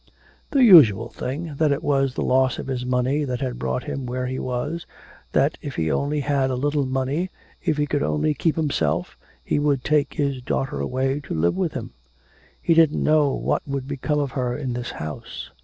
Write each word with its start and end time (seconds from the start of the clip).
'The 0.49 0.63
usual 0.63 1.09
thing: 1.09 1.53
that 1.57 1.71
it 1.71 1.83
was 1.83 2.15
the 2.15 2.23
loss 2.23 2.57
of 2.57 2.65
his 2.65 2.87
money 2.87 3.23
that 3.23 3.39
had 3.39 3.59
brought 3.59 3.83
him 3.83 4.07
where 4.07 4.25
he 4.25 4.39
was; 4.39 4.87
that 5.31 5.59
if 5.61 5.75
he 5.75 5.91
only 5.91 6.21
had 6.21 6.49
a 6.49 6.55
little 6.55 6.87
money, 6.87 7.29
if 7.61 7.77
he 7.77 7.85
could 7.85 8.01
only 8.01 8.33
keep 8.33 8.55
himself, 8.55 9.15
he 9.43 9.59
would 9.59 9.83
take 9.83 10.15
his 10.15 10.41
daughter 10.41 10.79
away 10.79 11.19
to 11.19 11.35
live 11.35 11.55
with 11.55 11.73
him. 11.73 11.91
He 12.59 12.73
didn't 12.73 13.03
know 13.03 13.29
what 13.35 13.61
would 13.67 13.87
become 13.87 14.17
of 14.17 14.31
her 14.31 14.57
in 14.57 14.73
this 14.73 14.89
house. 14.89 15.51